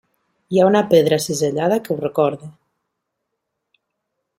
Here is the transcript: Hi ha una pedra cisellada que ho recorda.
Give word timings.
Hi 0.55 0.61
ha 0.61 0.69
una 0.69 0.81
pedra 0.93 1.19
cisellada 1.27 1.79
que 1.89 1.93
ho 1.97 2.01
recorda. 2.01 2.51